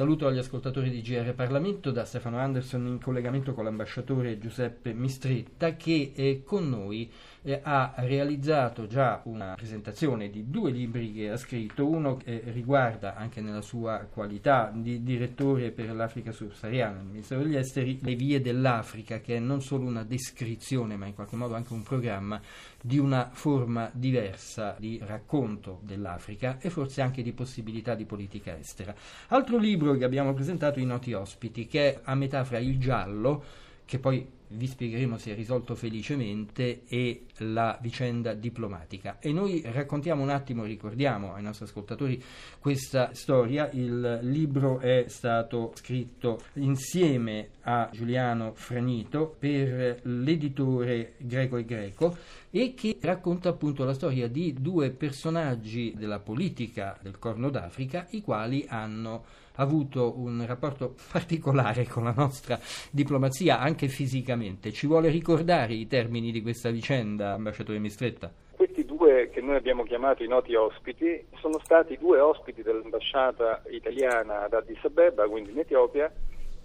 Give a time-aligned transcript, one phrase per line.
[0.00, 5.76] Saluto agli ascoltatori di GR Parlamento da Stefano Anderson in collegamento con l'ambasciatore Giuseppe Mistretta
[5.76, 11.36] che eh, con noi eh, ha realizzato già una presentazione di due libri che ha
[11.36, 17.42] scritto, uno eh, riguarda anche nella sua qualità di direttore per l'Africa subsahariana del Ministero
[17.42, 21.54] degli Esteri Le vie dell'Africa che è non solo una descrizione ma in qualche modo
[21.54, 22.40] anche un programma
[22.80, 28.94] di una forma diversa di racconto dell'Africa e forse anche di possibilità di politica estera.
[29.28, 33.42] Altro libro che abbiamo presentato, I noti ospiti, che è a metà fra il giallo,
[33.84, 39.18] che poi vi spiegheremo si è risolto felicemente e la vicenda diplomatica.
[39.20, 42.22] E noi raccontiamo un attimo, ricordiamo ai nostri ascoltatori
[42.58, 43.70] questa storia.
[43.72, 52.16] Il libro è stato scritto insieme a Giuliano Franito per l'editore Greco e Greco
[52.50, 58.20] e che racconta appunto la storia di due personaggi della politica del Corno d'Africa i
[58.20, 59.24] quali hanno
[59.60, 62.58] avuto un rapporto particolare con la nostra
[62.90, 64.72] diplomazia anche fisicamente.
[64.72, 68.32] Ci vuole ricordare i termini di questa vicenda, ambasciatore Mistretta?
[68.56, 74.42] Questi due che noi abbiamo chiamato i noti ospiti sono stati due ospiti dell'ambasciata italiana
[74.44, 76.12] ad Addis Abeba, quindi in Etiopia,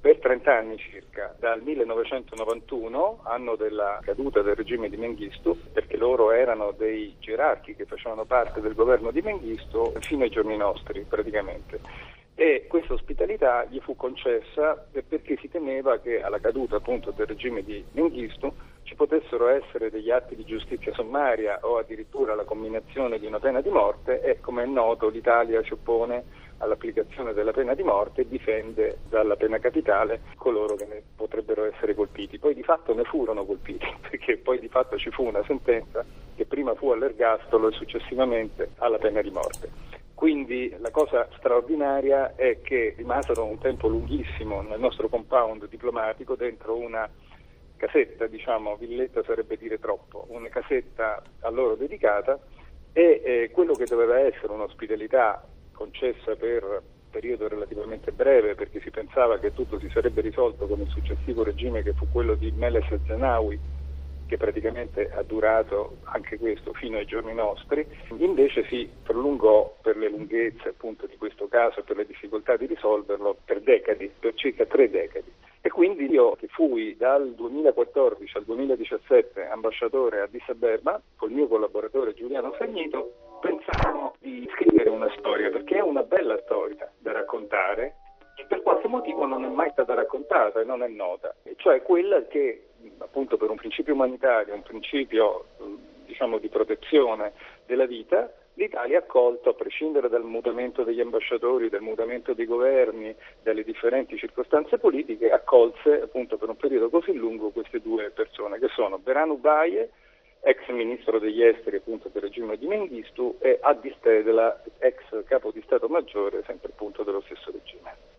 [0.00, 6.32] per 30 anni circa, dal 1991, anno della caduta del regime di Mengistu, perché loro
[6.32, 12.12] erano dei gerarchi che facevano parte del governo di Mengistu, fino ai giorni nostri praticamente
[12.34, 17.62] e questa ospitalità gli fu concessa perché si temeva che alla caduta appunto del regime
[17.62, 18.52] di Mengistu
[18.84, 23.60] ci potessero essere degli atti di giustizia sommaria o addirittura la combinazione di una pena
[23.60, 26.24] di morte e come è noto l'Italia si oppone
[26.58, 31.94] all'applicazione della pena di morte e difende dalla pena capitale coloro che ne potrebbero essere
[31.94, 32.38] colpiti.
[32.38, 36.04] Poi di fatto ne furono colpiti perché poi di fatto ci fu una sentenza
[36.34, 39.91] che prima fu all'ergastolo e successivamente alla pena di morte.
[40.22, 46.76] Quindi la cosa straordinaria è che rimasero un tempo lunghissimo nel nostro compound diplomatico dentro
[46.76, 47.10] una
[47.76, 52.38] casetta, diciamo, villetta sarebbe dire troppo, una casetta a loro dedicata
[52.92, 59.40] e eh, quello che doveva essere un'ospitalità concessa per periodo relativamente breve perché si pensava
[59.40, 63.58] che tutto si sarebbe risolto con il successivo regime che fu quello di Meles Zenawi
[64.32, 70.08] che praticamente ha durato anche questo fino ai giorni nostri, invece si prolungò per le
[70.08, 74.64] lunghezze appunto di questo caso e per le difficoltà di risolverlo per decadi, per circa
[74.64, 75.30] tre decadi.
[75.60, 80.44] E quindi io che fui dal 2014 al 2017 ambasciatore a Addis
[81.16, 86.90] col mio collaboratore Giuliano Sagnito, pensavamo di scrivere una storia, perché è una bella storia
[87.00, 87.96] da raccontare,
[88.34, 91.82] che per qualche motivo non è mai stata raccontata e non è nota, e cioè
[91.82, 95.46] quella che appunto per un principio umanitario, un principio
[96.06, 97.32] diciamo, di protezione
[97.66, 103.14] della vita, l'Italia ha accolto, a prescindere dal mutamento degli ambasciatori, dal mutamento dei governi,
[103.42, 108.68] dalle differenti circostanze politiche, accolse appunto per un periodo così lungo queste due persone che
[108.68, 109.90] sono Beranu Baye,
[110.44, 115.62] ex ministro degli esteri appunto del regime di Mengistu e Adi Stedela, ex capo di
[115.62, 118.11] Stato Maggiore sempre appunto dello stesso regime.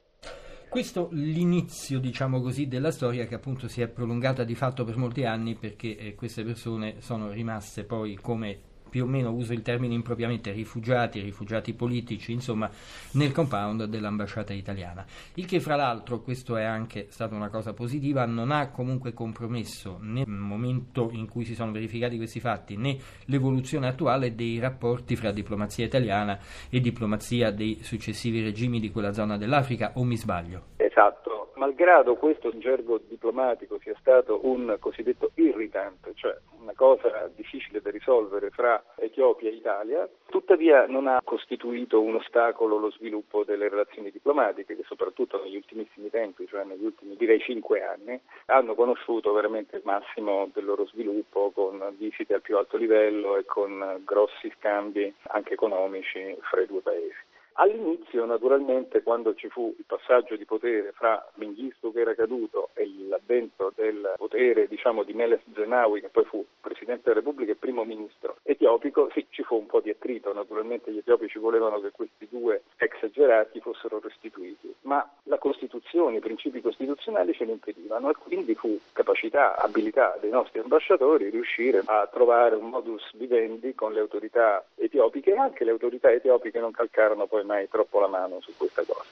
[0.74, 5.24] Questo l'inizio, diciamo così, della storia che appunto si è prolungata di fatto per molti
[5.24, 8.58] anni perché eh, queste persone sono rimaste poi come
[8.94, 12.70] più o meno uso il termine impropriamente, rifugiati, rifugiati politici, insomma,
[13.14, 15.04] nel compound dell'ambasciata italiana.
[15.34, 19.98] Il che, fra l'altro, questo è anche stata una cosa positiva, non ha comunque compromesso
[20.00, 22.96] nel momento in cui si sono verificati questi fatti né
[23.26, 26.38] l'evoluzione attuale dei rapporti fra diplomazia italiana
[26.70, 30.66] e diplomazia dei successivi regimi di quella zona dell'Africa, o mi sbaglio?
[30.78, 37.92] Esatto, malgrado questo gergo diplomatico sia stato un cosiddetto irritante, cioè una cosa difficile da
[37.92, 44.12] risolvere fra Etiopia e Italia, tuttavia non ha costituito un ostacolo allo sviluppo delle relazioni
[44.12, 49.76] diplomatiche che soprattutto negli ultimissimi tempi, cioè negli ultimi direi cinque anni, hanno conosciuto veramente
[49.78, 55.14] il massimo del loro sviluppo con visite al più alto livello e con grossi scambi
[55.28, 57.32] anche economici fra i due paesi.
[57.56, 62.90] All'inizio, naturalmente, quando ci fu il passaggio di potere fra Mengistu che era caduto e
[63.08, 67.84] l'avvento del potere diciamo, di Meles Zenawi, che poi fu Presidente della Repubblica e Primo
[67.84, 70.34] Ministro etiopico, sì, ci fu un po' di attrito.
[70.34, 76.22] Naturalmente gli etiopici volevano che questi due ex gerarchi fossero restituiti, ma la Costituzione, i
[76.22, 82.08] principi costituzionali ce lo impedivano e quindi fu capacità, abilità dei nostri ambasciatori riuscire a
[82.12, 87.28] trovare un modus vivendi con le autorità etiopiche e anche le autorità etiopiche non calcarono
[87.28, 89.04] poi alzare mai troppo la mano su questa cosa.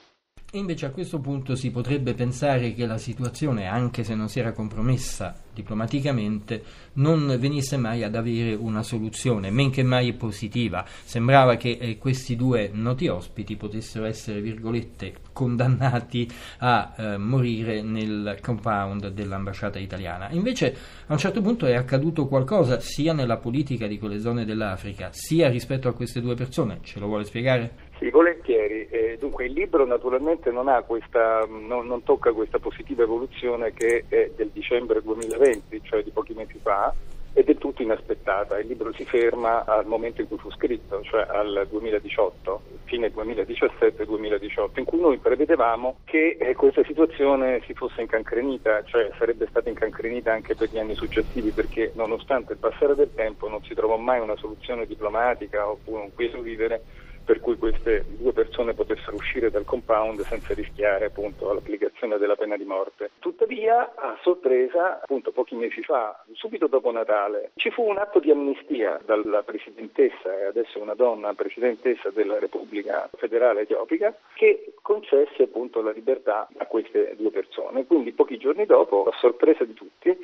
[0.54, 4.52] Invece a questo punto si potrebbe pensare che la situazione, anche se non si era
[4.52, 6.62] compromessa diplomaticamente,
[6.94, 10.84] non venisse mai ad avere una soluzione, men che mai positiva.
[11.04, 18.36] Sembrava che eh, questi due noti ospiti potessero essere, virgolette, condannati a eh, morire nel
[18.42, 20.28] compound dell'ambasciata italiana.
[20.32, 20.76] Invece
[21.06, 25.48] a un certo punto è accaduto qualcosa sia nella politica di quelle zone dell'Africa, sia
[25.48, 26.80] rispetto a queste due persone.
[26.82, 27.81] Ce lo vuole spiegare?
[28.02, 28.88] Sì, volentieri.
[28.90, 34.32] Eh, dunque il libro naturalmente non, questa, non, non, tocca questa positiva evoluzione che è
[34.34, 36.92] del dicembre 2020, cioè di pochi mesi fa,
[37.32, 38.58] ed è tutto inaspettata.
[38.58, 44.80] Il libro si ferma al momento in cui fu scritto, cioè al 2018, fine 2017-2018,
[44.80, 50.32] in cui noi prevedevamo che eh, questa situazione si fosse incancrenita, cioè sarebbe stata incancrenita
[50.32, 54.18] anche per gli anni successivi, perché nonostante il passare del tempo non si trovò mai
[54.18, 56.82] una soluzione diplomatica oppure un quieto vivere
[57.32, 62.58] per cui queste due persone potessero uscire dal compound senza rischiare appunto l'applicazione della pena
[62.58, 63.12] di morte.
[63.20, 68.30] Tuttavia, a sorpresa, appunto pochi mesi fa, subito dopo Natale, ci fu un atto di
[68.30, 75.80] amnistia dalla presidentessa e adesso una donna presidentessa della Repubblica Federale Etiopica che concesse appunto
[75.80, 77.86] la libertà a queste due persone.
[77.86, 80.14] Quindi pochi giorni dopo, a sorpresa di tutti,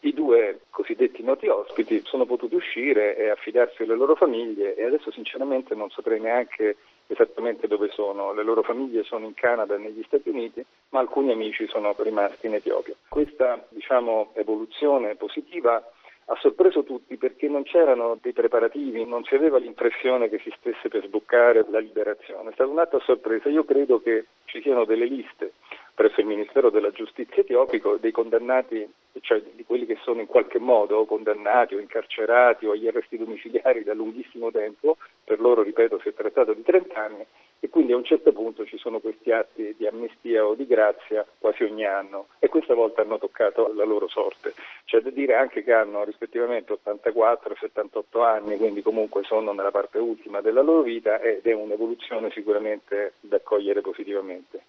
[0.00, 5.10] i due cosiddetti noti ospiti sono potuti uscire e affidarsi alle loro famiglie e adesso
[5.10, 6.76] sinceramente non saprei neanche
[7.06, 8.32] esattamente dove sono.
[8.32, 12.46] Le loro famiglie sono in Canada e negli Stati Uniti, ma alcuni amici sono rimasti
[12.46, 12.94] in Etiopia.
[13.08, 15.82] Questa diciamo, evoluzione positiva
[16.28, 20.88] ha sorpreso tutti perché non c'erano dei preparativi, non si aveva l'impressione che si stesse
[20.88, 22.50] per sboccare la liberazione.
[22.50, 23.48] È stato un atto a sorpresa.
[23.48, 25.52] Io credo che ci siano delle liste
[25.94, 28.86] presso il Ministero della Giustizia etiopico dei condannati,
[29.20, 33.84] cioè di quelli che sono in qualche modo condannati o incarcerati o agli arresti domiciliari
[33.84, 37.26] da lunghissimo tempo, per loro, ripeto, si è trattato di 30 anni,
[37.60, 41.26] e quindi a un certo punto ci sono questi atti di amnistia o di grazia
[41.38, 44.52] quasi ogni anno e questa volta hanno toccato la loro sorte.
[44.84, 49.70] C'è da dire anche che hanno rispettivamente 84 e 78 anni, quindi comunque sono nella
[49.70, 54.62] parte ultima della loro vita ed è un'evoluzione sicuramente da accogliere positivamente.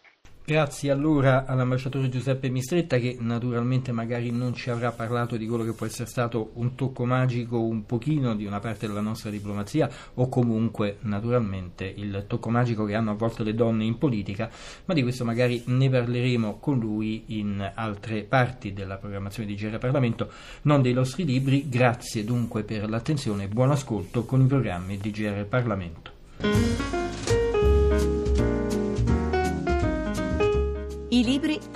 [0.50, 5.74] Grazie allora all'ambasciatore Giuseppe Mistretta che naturalmente magari non ci avrà parlato di quello che
[5.74, 10.30] può essere stato un tocco magico un pochino di una parte della nostra diplomazia o
[10.30, 14.50] comunque naturalmente il tocco magico che hanno a volte le donne in politica,
[14.86, 19.78] ma di questo magari ne parleremo con lui in altre parti della programmazione di GR
[19.80, 21.68] Parlamento, non dei nostri libri.
[21.68, 27.07] Grazie dunque per l'attenzione e buon ascolto con i programmi di GR Parlamento.